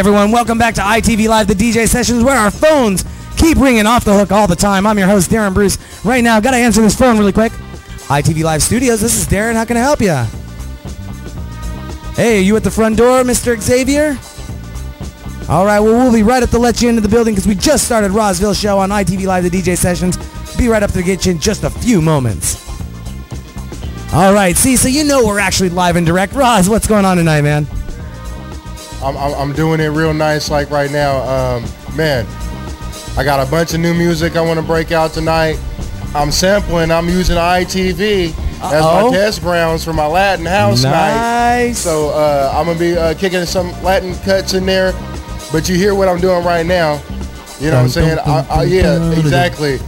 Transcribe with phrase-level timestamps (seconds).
[0.00, 3.04] Everyone, welcome back to ITV Live, the DJ sessions where our phones
[3.36, 4.86] keep ringing off the hook all the time.
[4.86, 5.76] I'm your host, Darren Bruce.
[6.06, 7.52] Right now, gotta answer this phone really quick.
[8.08, 9.56] ITV Live Studios, this is Darren.
[9.56, 10.14] How can I help you?
[12.14, 13.60] Hey, are you at the front door, Mr.
[13.60, 14.16] Xavier?
[15.50, 17.54] All right, well, we'll be right up to let you into the building because we
[17.54, 20.16] just started Rozzville Show on ITV Live, the DJ sessions.
[20.56, 22.66] Be right up to get you in just a few moments.
[24.14, 26.32] All right, see, so you know we're actually live and direct.
[26.32, 27.66] Roz, what's going on tonight, man?
[29.02, 31.22] I'm, I'm, I'm doing it real nice like right now.
[31.22, 31.64] Um,
[31.96, 32.26] man,
[33.16, 35.58] I got a bunch of new music I want to break out tonight.
[36.14, 36.90] I'm sampling.
[36.90, 39.10] I'm using ITV as Uh-oh.
[39.10, 41.14] my test grounds for my Latin house night.
[41.14, 41.78] Nice.
[41.78, 44.92] So uh, I'm gonna be uh, kicking some Latin cuts in there.
[45.52, 47.02] But you hear what I'm doing right now.
[47.58, 48.18] You know what I'm saying?
[48.20, 49.78] I, I, yeah, exactly.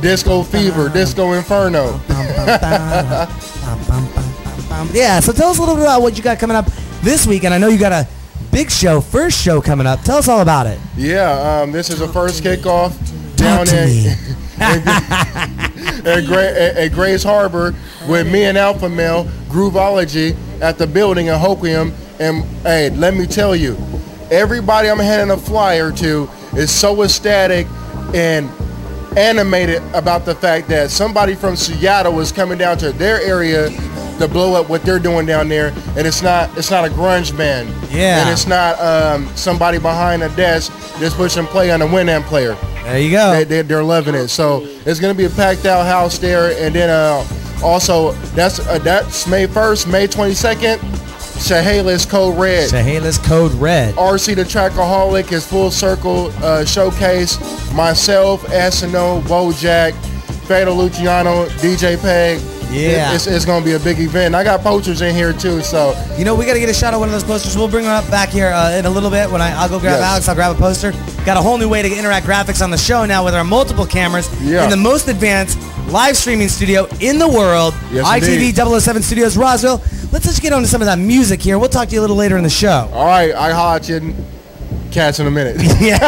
[0.00, 2.00] Disco fever, disco inferno.
[4.92, 6.66] Yeah, so tell us a little bit about what you got coming up
[7.02, 7.44] this week.
[7.44, 8.08] And I know you got a
[8.50, 10.02] big show, first show coming up.
[10.02, 10.78] Tell us all about it.
[10.96, 12.96] Yeah, um, this is a first kickoff
[13.36, 14.06] down in,
[16.06, 17.74] at, Gra- at, at Grays Harbor
[18.08, 21.92] with me and Alpha Male Grooveology at the building in Hoquiam.
[22.18, 23.76] And hey, let me tell you,
[24.30, 27.66] everybody I'm handing a flyer to is so ecstatic
[28.14, 28.50] and
[29.16, 33.70] animated about the fact that somebody from Seattle is coming down to their area
[34.20, 37.36] to blow up what they're doing down there, and it's not it's not a grunge
[37.36, 38.20] band, Yeah.
[38.20, 42.54] and it's not um, somebody behind a desk just pushing play on a Winamp player.
[42.84, 43.32] There you go.
[43.32, 44.28] They, they, they're loving it.
[44.28, 47.26] So it's gonna be a packed out house there, and then uh,
[47.62, 50.78] also that's uh, that's May 1st, May 22nd.
[51.46, 52.68] Chehalis Code Red.
[52.70, 53.94] Chehalis Code Red.
[53.94, 57.38] RC the Trackaholic is full circle uh, showcase.
[57.72, 59.94] Myself, SNO, Bojack,
[60.46, 62.38] Fatal Luciano, DJ Peg.
[62.70, 63.14] Yeah.
[63.14, 64.34] It's, it's gonna be a big event.
[64.34, 66.94] I got posters in here too, so You know, we got to get a shot
[66.94, 67.56] of one of those posters.
[67.56, 69.28] We'll bring them up back here uh, in a little bit.
[69.30, 70.02] When I, I'll go grab Yes.
[70.08, 70.92] Alex, I'll grab a poster.
[71.26, 73.84] Got a whole new way to interact graphics on the show now with our multiple
[73.86, 74.62] cameras Yeah.
[74.64, 78.80] in the most advanced live streaming studio in the world, Yes, ITV indeed.
[78.80, 79.82] 007 Studios, Roswell.
[80.12, 81.58] Let's just get on to some of that music here.
[81.58, 82.88] We'll talk to you a little later in the show.
[82.92, 84.14] all right, I holler at you in-
[84.92, 85.56] cats in a minute.
[85.80, 85.98] Yeah,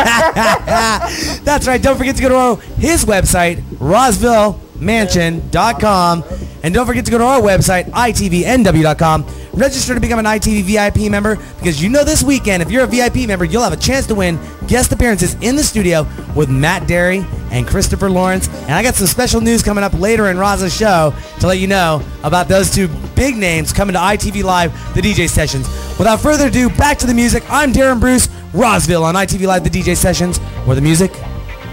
[1.45, 1.81] that's right.
[1.83, 6.25] Don't forget to go to his website, RozzvilleMansion.com.
[6.63, 9.27] And don't forget to go to our website, ITVNW.com.
[9.53, 12.87] Register to become an ITV VIP member because you know this weekend, if you're a
[12.87, 16.85] VIP member, you'll have a chance to win guest appearances in the studio with Matt
[16.85, 18.49] Darey and Christopher Lawrence.
[18.49, 21.67] And I got some special news coming up later in Raza's show to let you
[21.67, 25.69] know about those two big names coming to ITV Live, the DJ sessions.
[25.99, 27.43] Without further ado, back to the music.
[27.51, 31.13] I'm Darren Bruce, Rozzville on ITV Live, the DJ sessions, where the music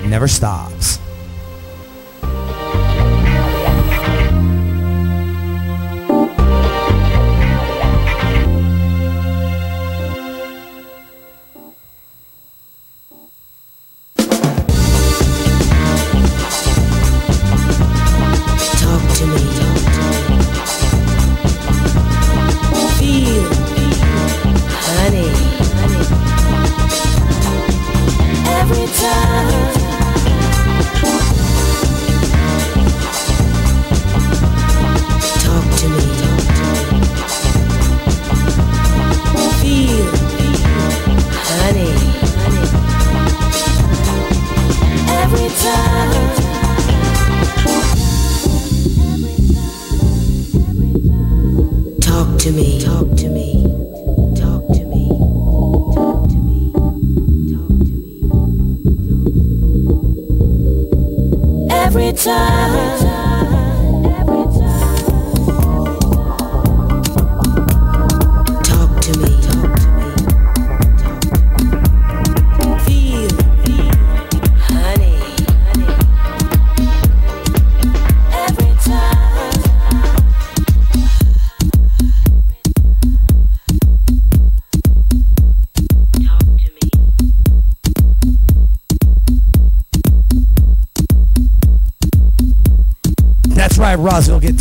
[0.03, 0.99] never stops.
[19.19, 19.68] To me.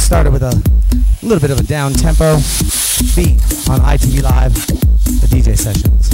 [0.08, 0.62] Started with a
[1.22, 2.36] little bit of a down tempo
[3.14, 3.36] beat
[3.68, 6.08] on ITV Live, the DJ sessions.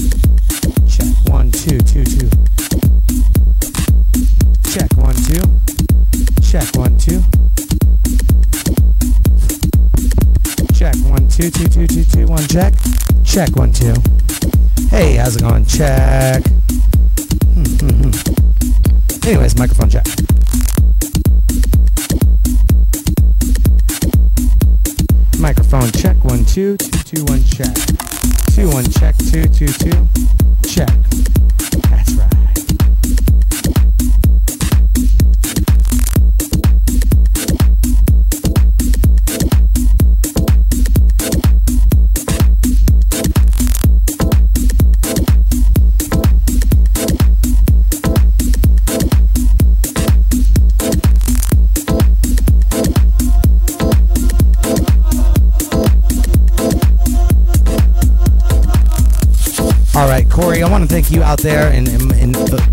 [0.90, 2.28] Check one, two, two, two.
[4.68, 5.46] Check one, two.
[6.42, 7.22] Check one, two.
[10.74, 12.44] Check one, two, two, two, two, two, one.
[12.48, 12.74] Check.
[13.22, 13.94] Check one, two.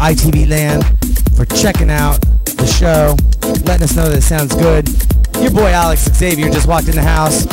[0.01, 0.83] ITV land
[1.38, 3.15] for checking out the show,
[3.65, 4.89] letting us know that it sounds good.
[5.39, 7.45] Your boy Alex Xavier just walked in the house.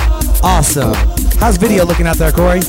[0.42, 0.94] Awesome.
[1.38, 2.62] How's video looking out there, Corey?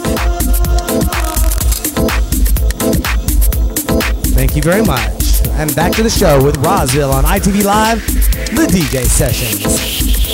[4.35, 5.47] Thank you very much.
[5.51, 8.05] And back to the show with Rozzville on ITV Live,
[8.55, 10.29] the DJ sessions.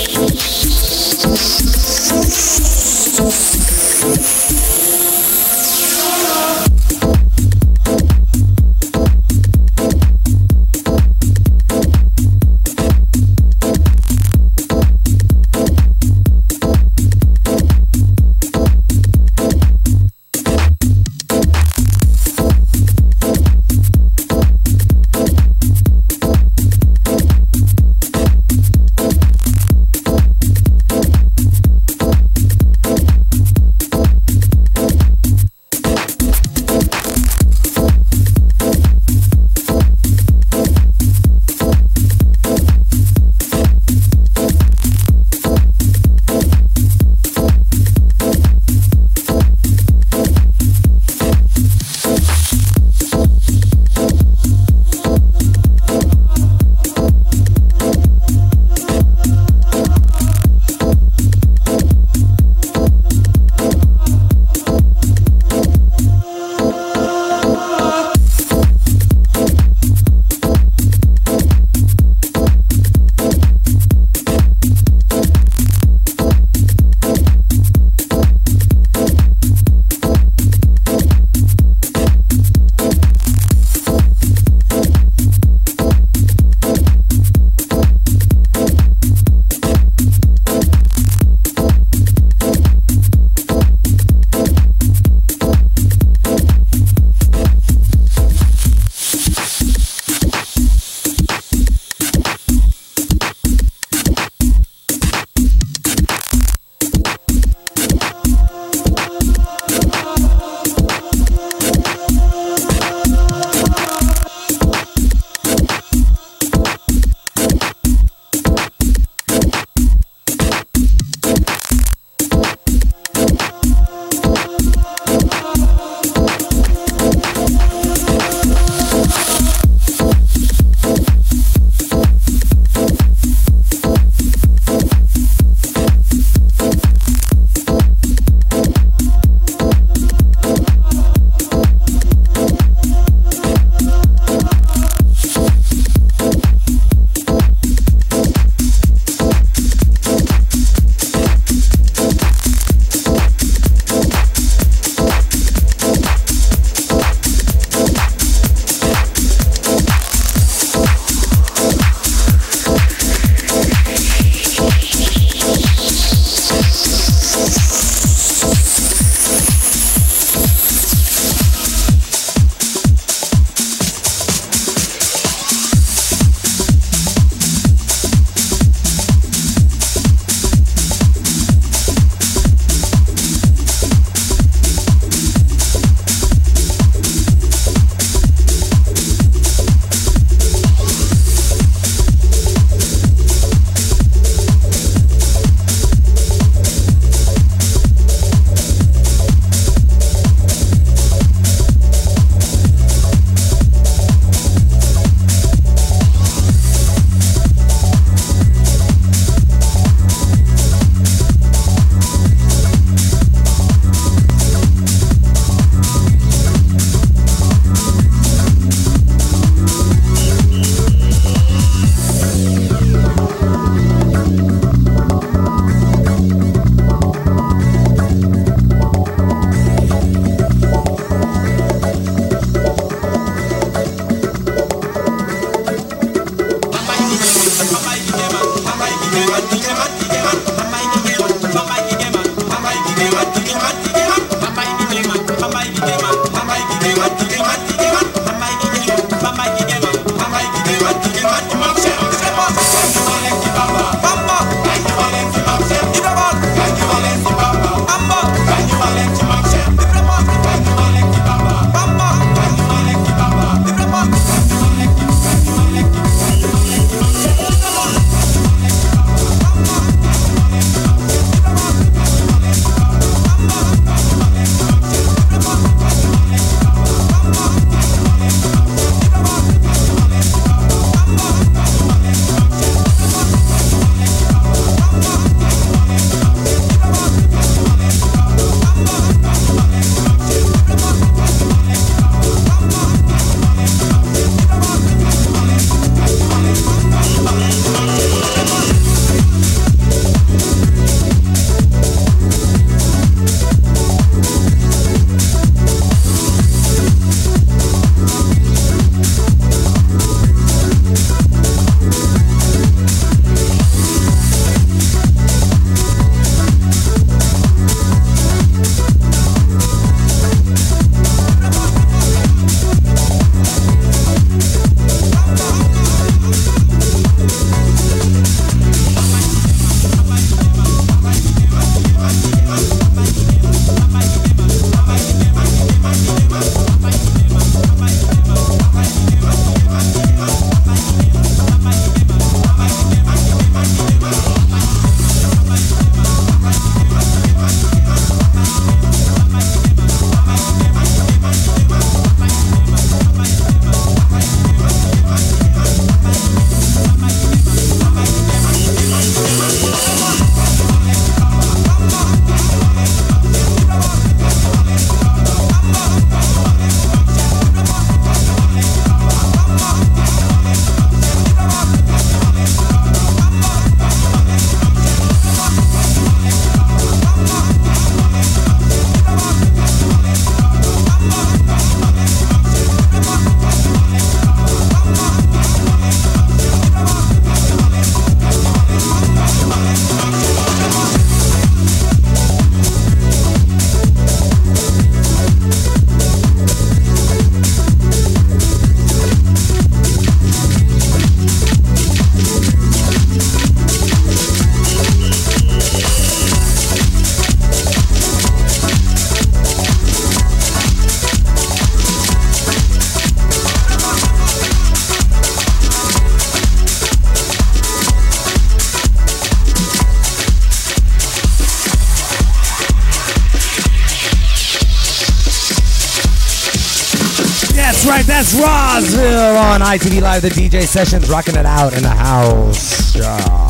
[429.66, 432.94] ITV Live, the DJ sessions, rocking it out in the house.
[432.94, 433.45] Yeah.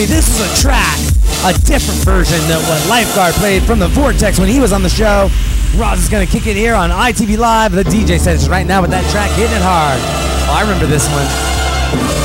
[0.00, 0.98] Me this is a track,
[1.44, 4.88] a different version than what Lifeguard played from the Vortex when he was on the
[4.88, 5.28] show.
[5.76, 7.72] Roz is gonna kick it here on ITV Live.
[7.72, 10.00] The DJ says right now with that track hitting it hard.
[10.48, 12.19] Oh, I remember this one.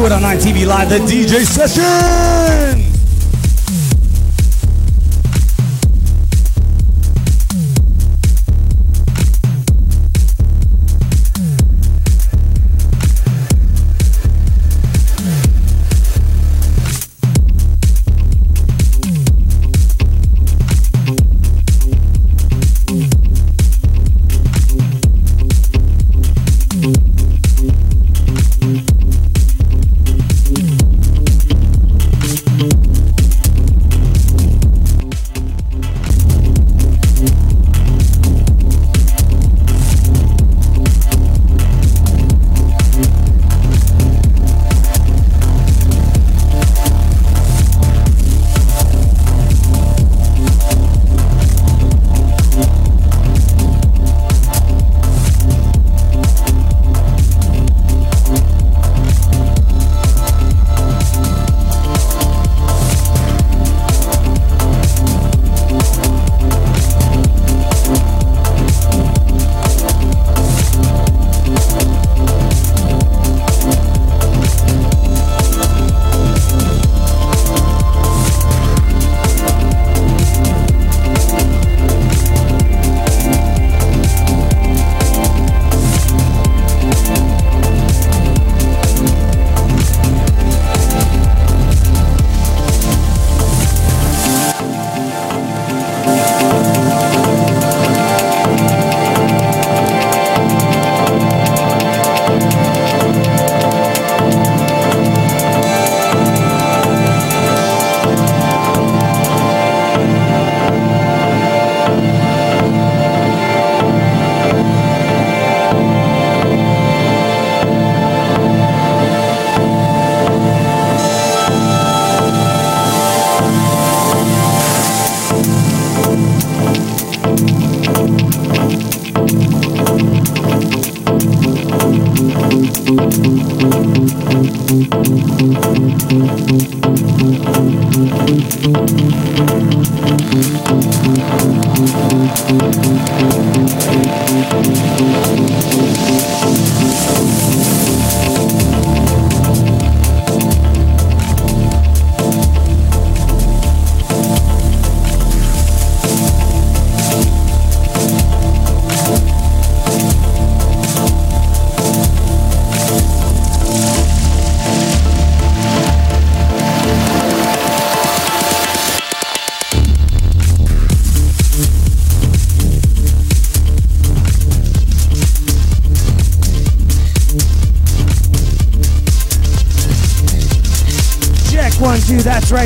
[0.00, 2.89] Do it on ITV Live, the DJ session.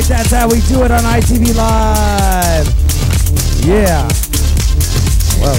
[0.07, 2.67] That's how we do it on ITV Live.
[3.65, 4.07] Yeah.
[5.41, 5.57] Whoa.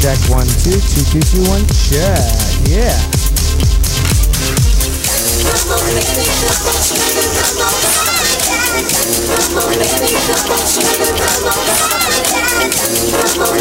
[0.00, 2.20] Check one, two, two, two, two, one, check.
[2.68, 2.92] Yeah.
[5.44, 6.04] Come on, baby,
[10.28, 11.48] come
[11.92, 13.58] on, Come on,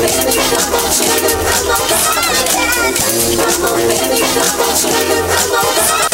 [3.87, 6.12] baby, come on,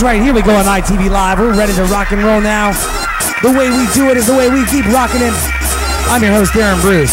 [0.00, 1.38] Right, here we go on ITV Live.
[1.38, 2.72] We're ready to rock and roll now.
[3.42, 5.34] The way we do it is the way we keep rocking it.
[6.08, 7.12] I'm your host, Darren Bruce.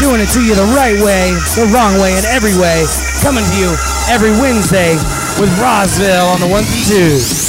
[0.00, 2.86] Doing it to you the right way, the wrong way, and every way.
[3.20, 3.76] Coming to you
[4.08, 4.96] every Wednesday
[5.36, 7.39] with Rozzville on the ones and twos.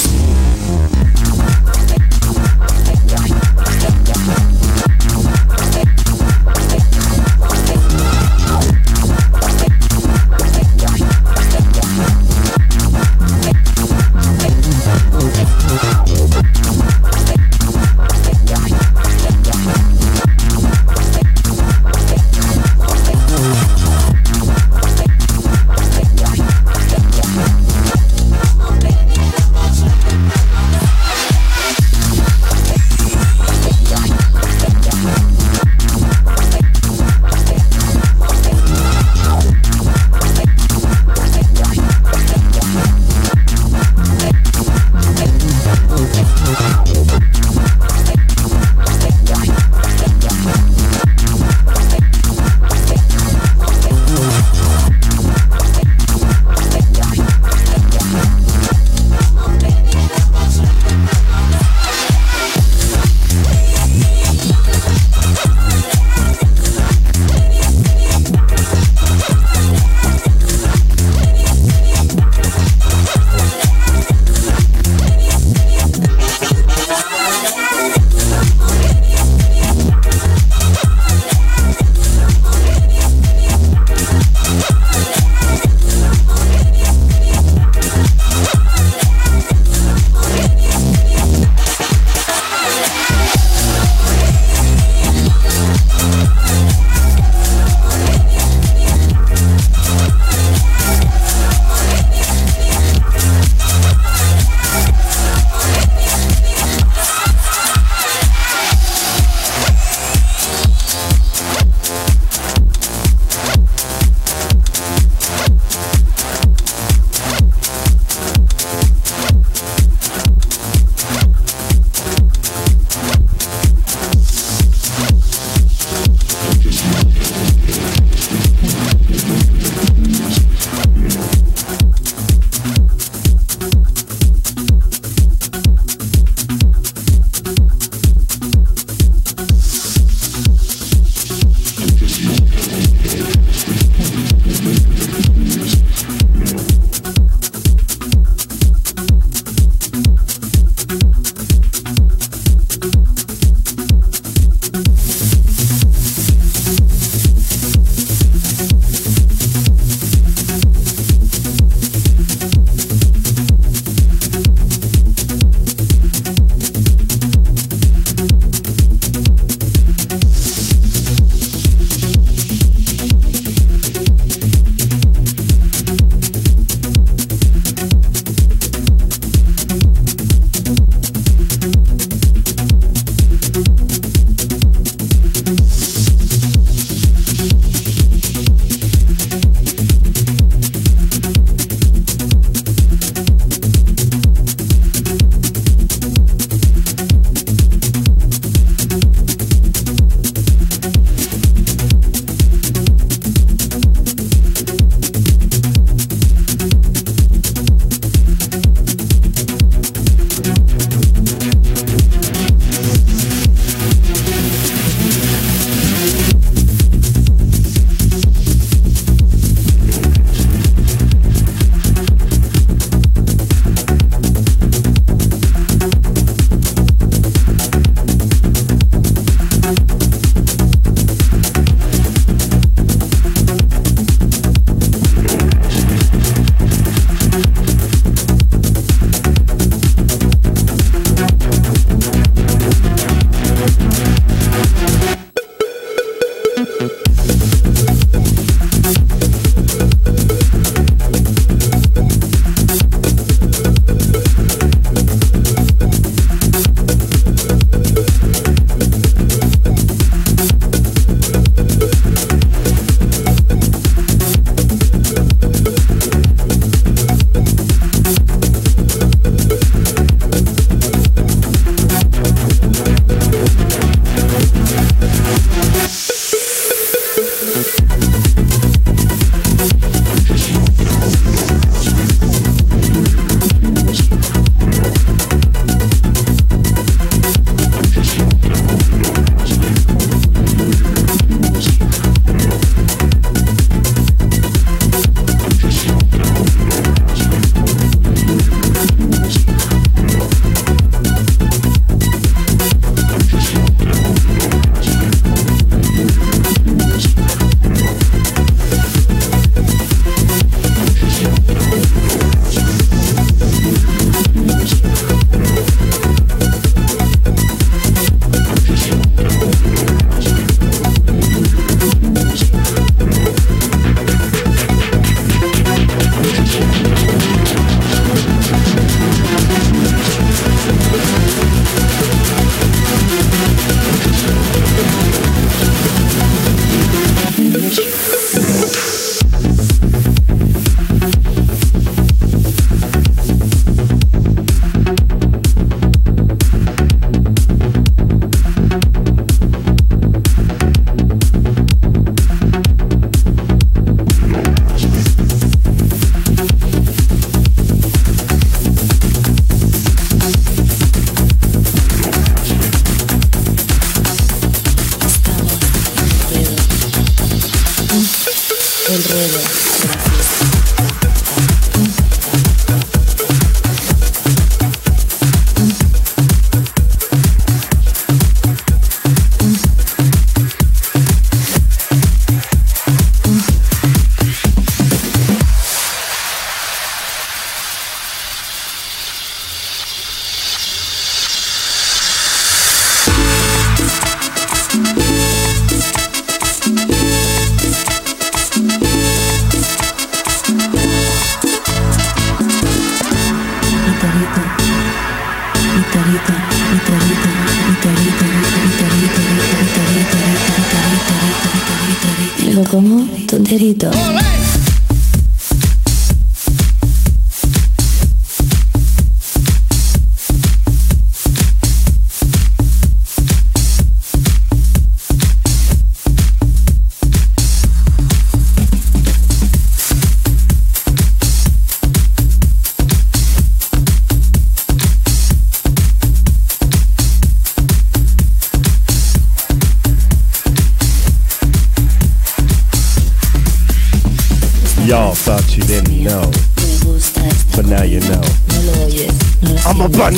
[412.70, 413.92] Como tonterito.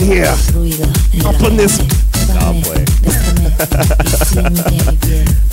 [0.04, 0.36] Here.
[1.26, 1.80] Up on this.
[2.28, 2.52] Nah.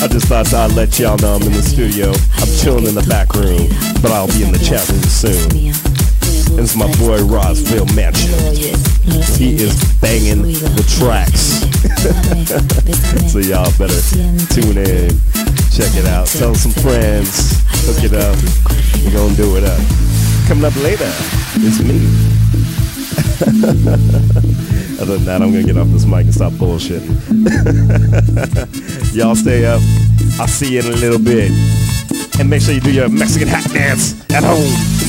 [0.03, 2.11] I just thought I'd let y'all know I'm in the studio.
[2.11, 3.69] I'm chilling in the back room,
[4.03, 5.71] but I'll be in the chat room soon.
[6.59, 8.35] It's my boy Rozzville Mansion.
[9.39, 11.63] He is banging the tracks.
[13.31, 14.03] so y'all better
[14.51, 15.15] tune in,
[15.71, 18.35] check it out, tell some friends, hook it up.
[19.05, 19.81] We're gonna do it up.
[20.49, 21.13] Coming up later,
[21.63, 22.40] it's me.
[25.01, 27.17] Other than that, I'm gonna get off this mic and stop bullshitting.
[29.15, 29.81] Y'all stay up.
[30.39, 31.51] I'll see you in a little bit.
[32.39, 35.01] And make sure you do your Mexican hat dance at home.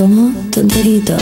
[0.00, 1.14] 子も飛んでリード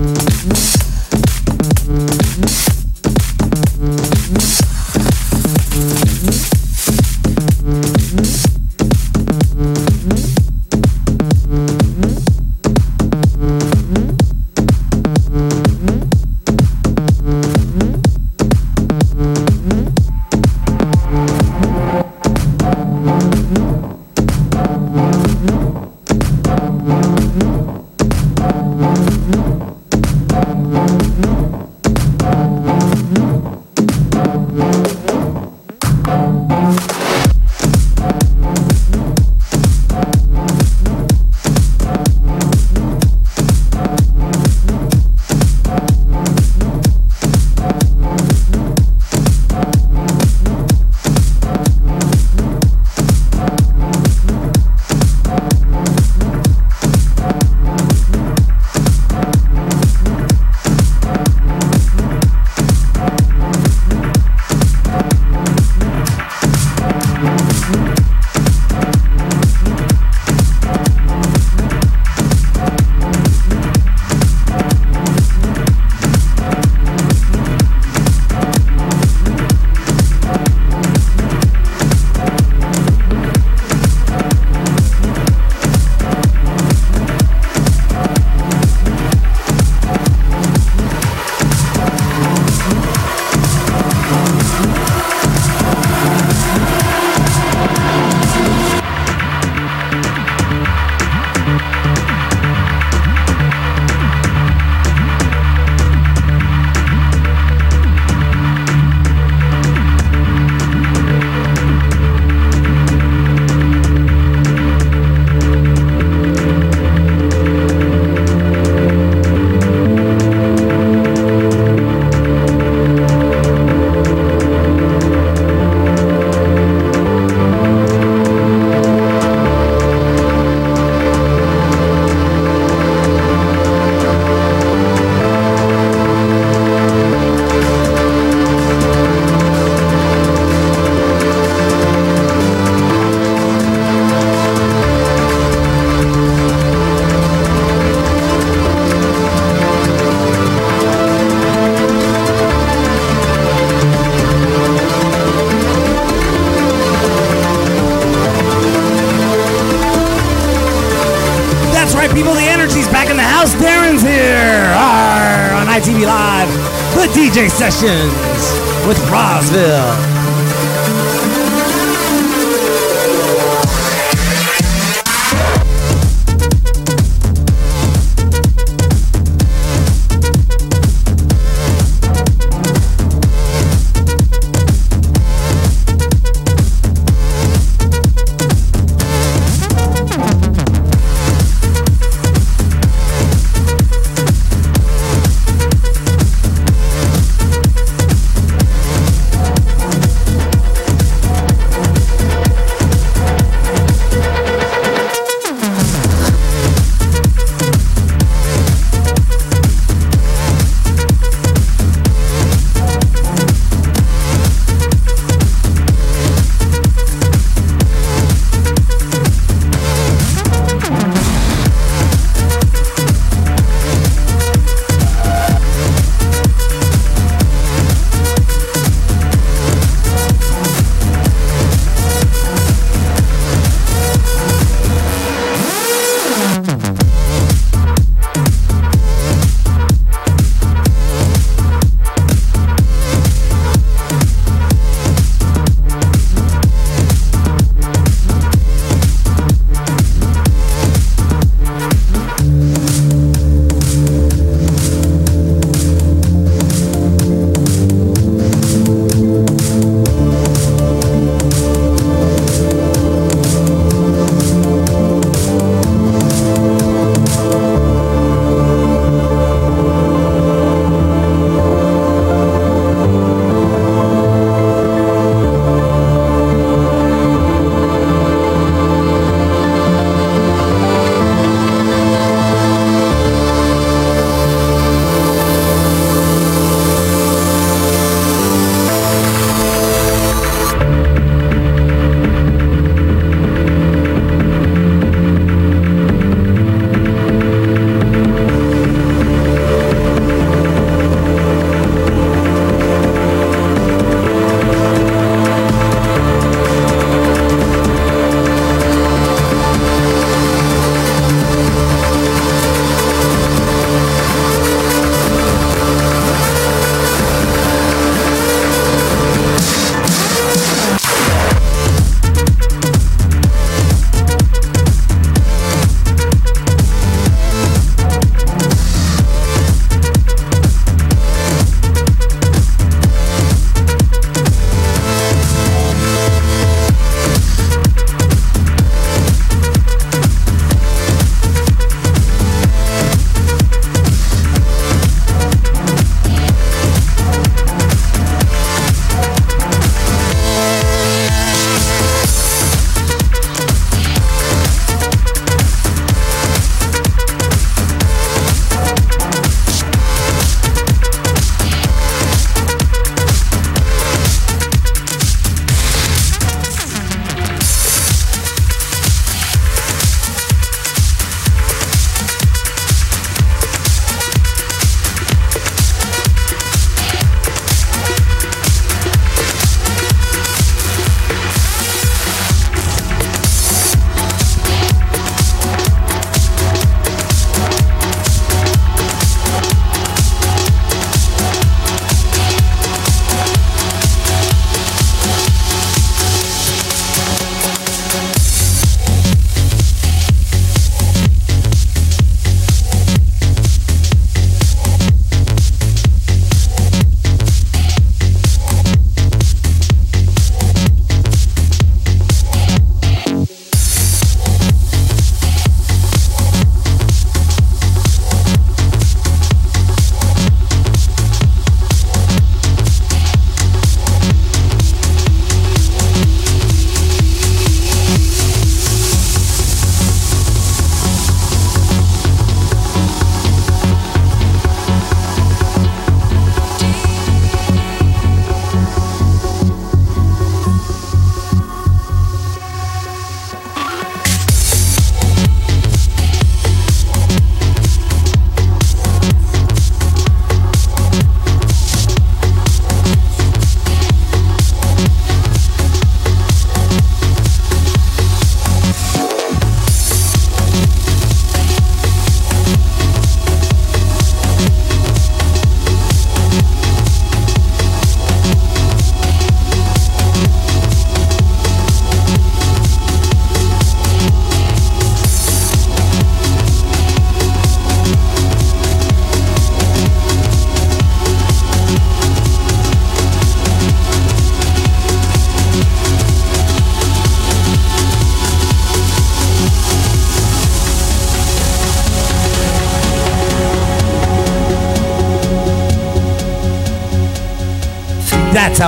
[0.00, 0.79] Música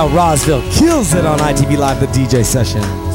[0.09, 3.12] Rozzville kills it on ITV Live, the DJ sessions.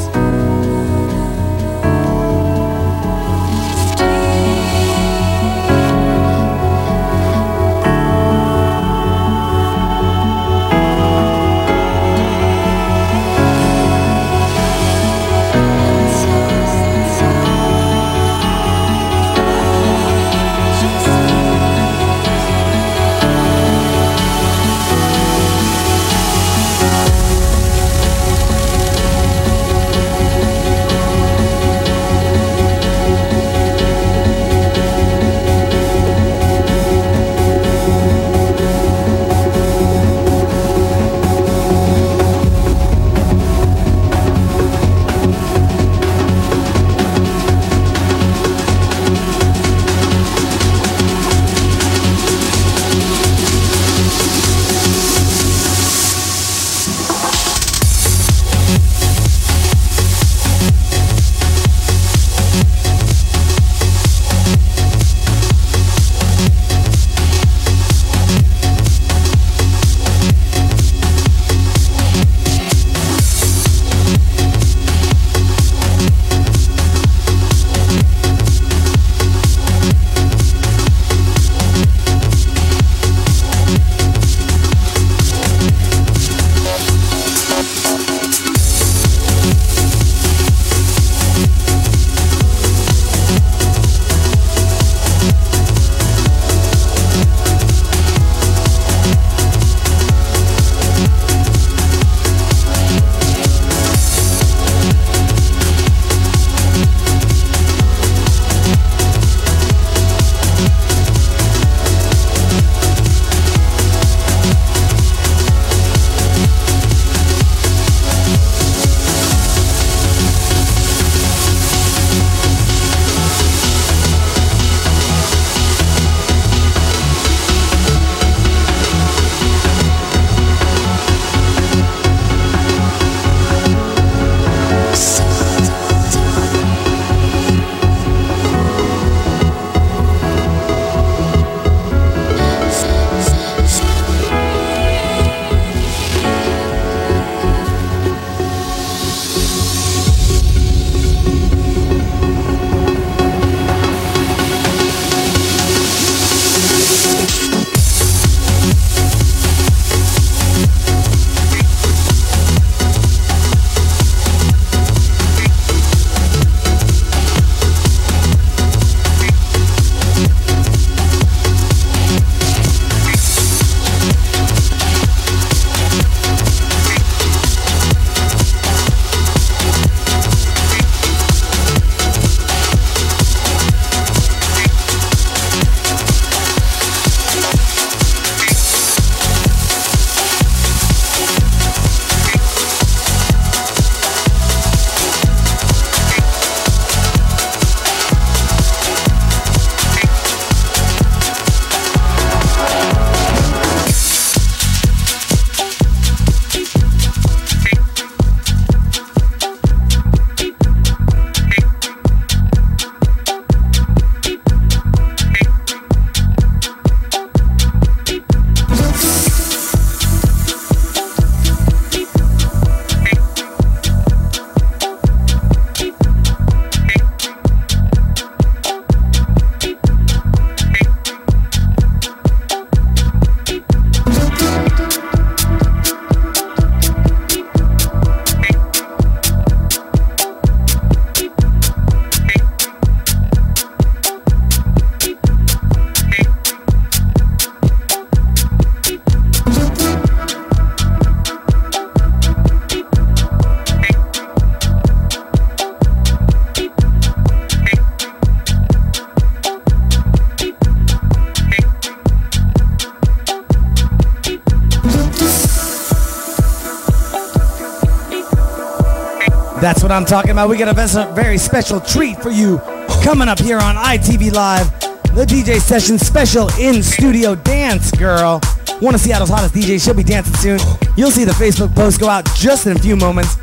[269.61, 270.49] That's what I'm talking about.
[270.49, 272.59] We got a very special treat for you
[273.03, 274.71] coming up here on ITV Live.
[275.13, 278.39] The DJ session special in studio dance, girl.
[278.79, 279.83] One of Seattle's hottest DJs.
[279.83, 280.59] She'll be dancing soon.
[280.95, 283.35] You'll see the Facebook post go out just in a few moments.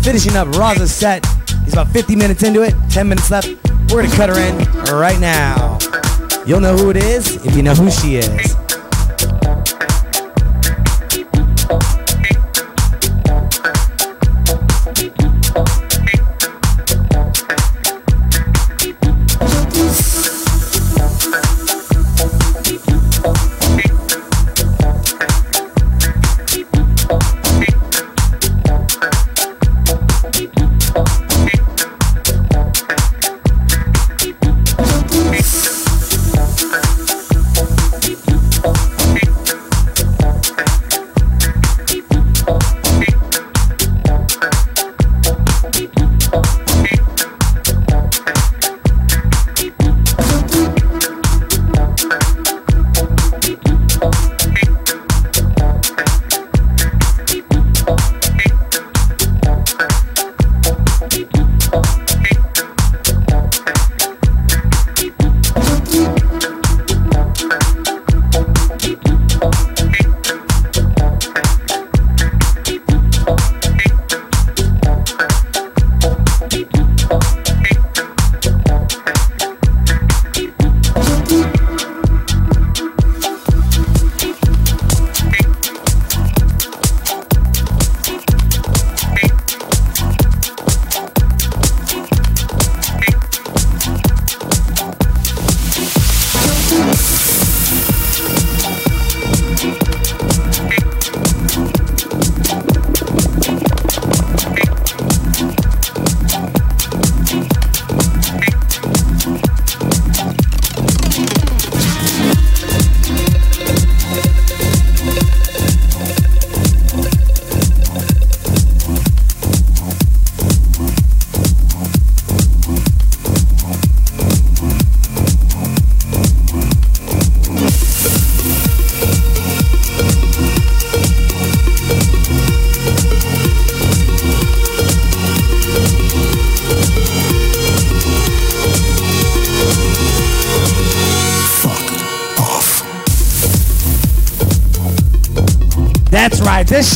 [0.00, 1.26] Finishing up Raza's set.
[1.64, 2.74] He's about 50 minutes into it.
[2.88, 3.48] 10 minutes left.
[3.92, 4.56] We're going to cut her in
[4.94, 5.78] right now.
[6.46, 8.67] You'll know who it is if you know who she is.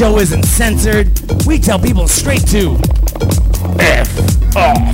[0.03, 1.07] Show isn't censored.
[1.47, 2.77] We tell people straight to
[3.79, 4.92] F off.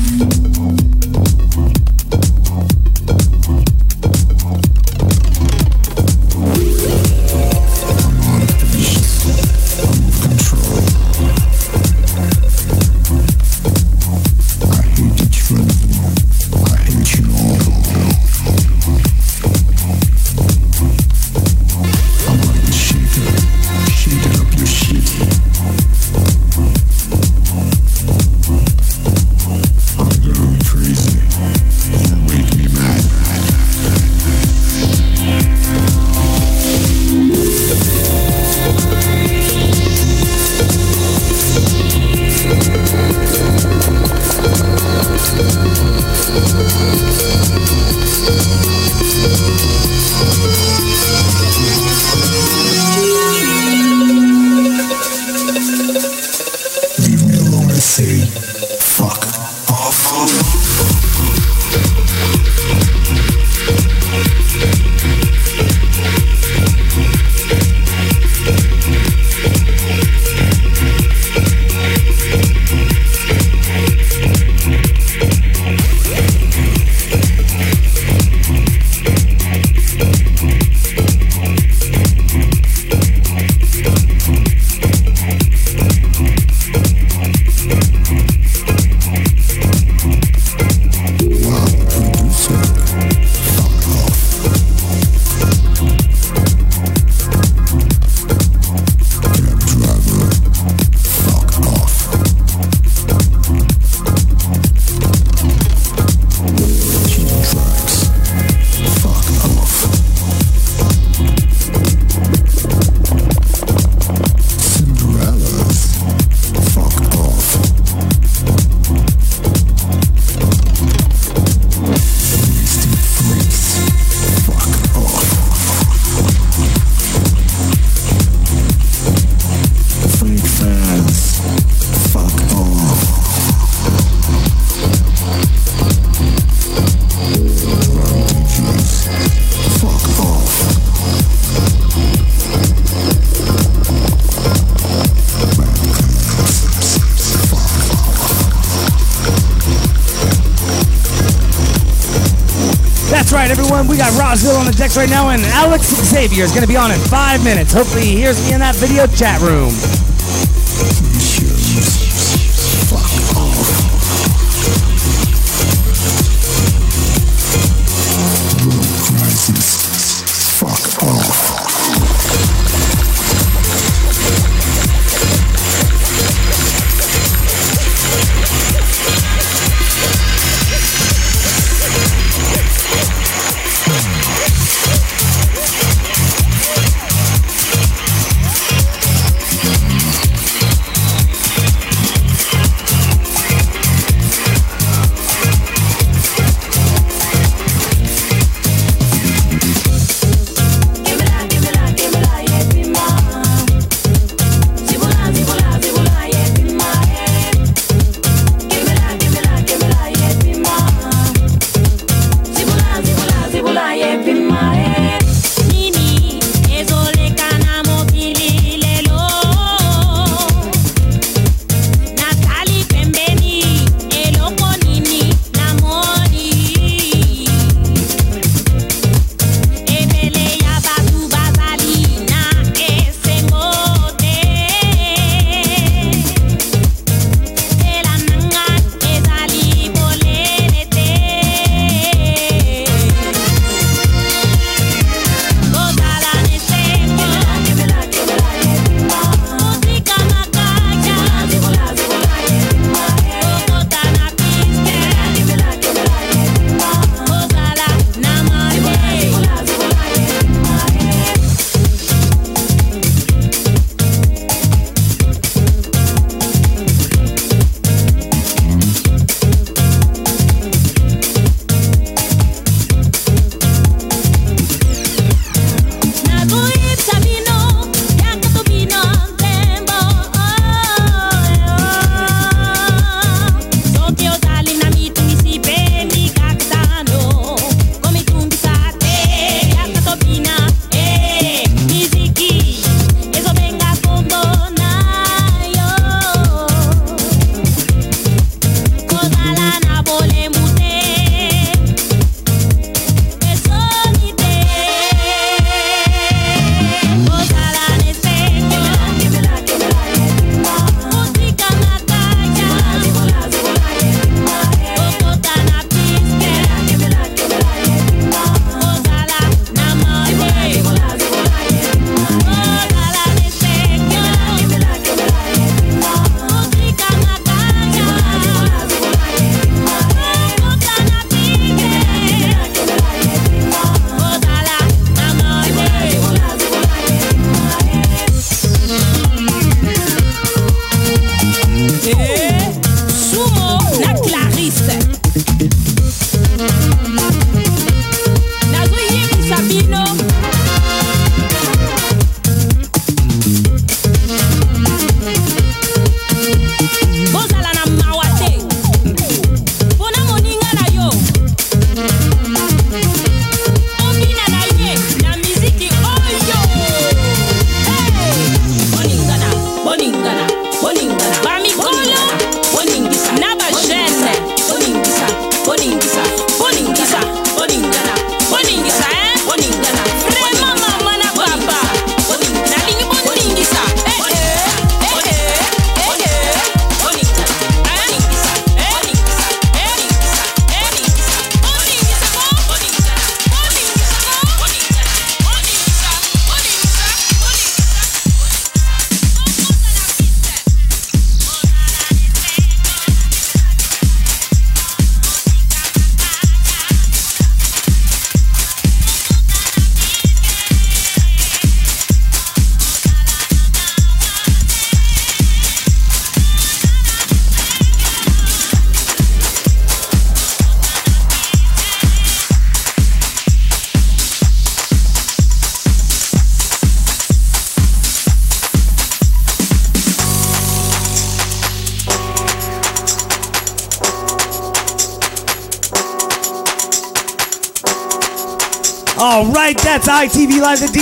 [154.97, 157.73] Right now, and Alex Xavier is going to be on in five minutes.
[157.73, 159.71] Hopefully, he hears me in that video chat room.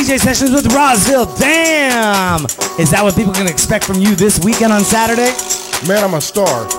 [0.07, 1.27] DJ sessions with Rozzville.
[1.37, 2.45] Damn!
[2.79, 5.35] Is that what people can expect from you this weekend on Saturday?
[5.89, 6.47] Man, I'm a star.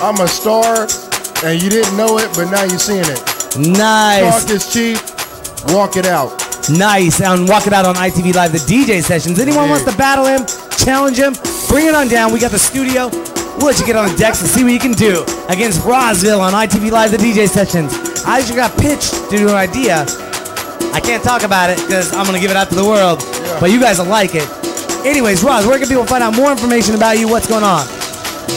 [0.00, 0.88] I'm a star,
[1.44, 3.20] and you didn't know it, but now you're seeing it.
[3.76, 4.40] Nice.
[4.40, 4.96] Talk is cheap.
[5.76, 6.32] Walk it out.
[6.70, 7.20] Nice.
[7.20, 9.38] And walk it out on ITV Live, the DJ sessions.
[9.38, 9.70] Anyone Yeah.
[9.76, 10.46] wants to battle him,
[10.78, 11.36] challenge him,
[11.68, 12.32] bring it on down.
[12.32, 13.10] We got the studio.
[13.58, 16.40] We'll let you get on the decks and see what you can do against Rozzville
[16.40, 17.92] on ITV Live, the DJ sessions.
[18.24, 20.06] I just got pitched to do an idea.
[20.92, 23.22] I can't talk about it because I'm going to give it out to the world,
[23.60, 24.48] but you guys will like it.
[25.06, 27.28] Anyways, Roz, where can people find out more information about you?
[27.28, 27.86] What's going on?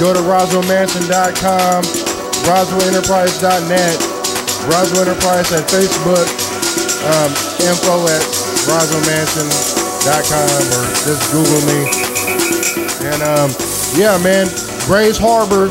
[0.02, 1.84] Go to RozzvilleMansion.com,
[2.50, 3.96] RozzvilleEnterprise.net,
[4.66, 6.26] Rozzville Enterprise at Facebook,
[7.06, 7.30] um,
[7.62, 8.24] info at
[8.66, 11.86] RozzvilleMansion.com, or just Google me.
[13.14, 13.52] And um,
[13.96, 14.48] yeah, man,
[14.86, 15.68] Grays Harbor,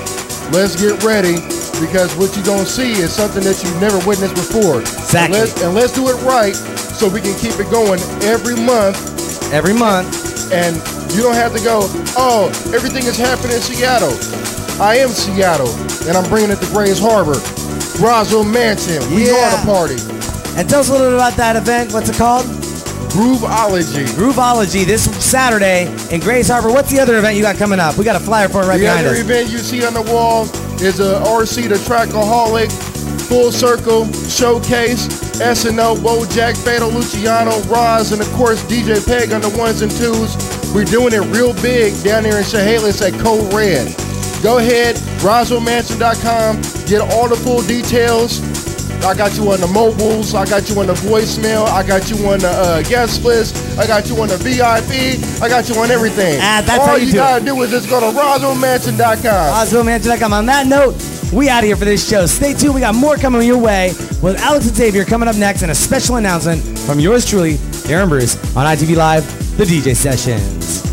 [0.52, 1.36] let's get ready
[1.82, 4.80] because what you're gonna see is something that you've never witnessed before.
[4.80, 5.38] Exactly.
[5.38, 9.10] And let's, and let's do it right so we can keep it going every month
[9.52, 10.08] Every month.
[10.52, 10.76] and
[11.12, 11.80] you don't have to go,
[12.16, 14.14] oh, everything is happening in Seattle.
[14.80, 15.68] I am Seattle,
[16.08, 17.36] and I'm bringing it to Grays Harbor.
[18.00, 19.34] Rozzville Mansion, we Yeah.
[19.36, 19.96] are the party.
[20.56, 21.92] And tell us a little bit about that event.
[21.92, 22.46] What's it called?
[23.12, 24.06] Grooveology.
[24.16, 26.70] Grooveology this Saturday in Grays Harbor.
[26.72, 27.98] What's the other event you got coming up?
[27.98, 30.00] We got a flyer for it right The behind other event you see on the
[30.02, 30.46] wall
[30.80, 32.70] is a RC the Trackaholic
[33.28, 35.06] Full Circle Showcase.
[35.42, 40.36] SNO, Bojack, Fatal Luciano, Roz, and of course DJ Peg on the ones and twos.
[40.74, 43.94] We're doing it real big down there in Chehalis at Code Red.
[44.42, 48.40] Go ahead, RozzvilleMansion.com, get all the full details.
[49.04, 50.34] I got you on the mobiles.
[50.34, 51.66] I got you on the voicemail.
[51.66, 53.56] I got you on the uh, guest list.
[53.78, 55.42] I got you on the VIP.
[55.42, 56.38] I got you on everything.
[56.40, 59.66] Ah, that's all how you do gotta do is just go to RozzvilleMansion.com.
[59.66, 60.32] OswaldMansion.com.
[60.32, 60.94] On that note,
[61.32, 62.26] we out of here for this show.
[62.26, 62.74] Stay tuned.
[62.74, 63.88] We got more coming your way
[64.22, 68.08] with Alex and Xavier coming up next and a special announcement from yours truly, Aaron
[68.08, 70.91] Bruce, on ITV Live, the DJ Sessions.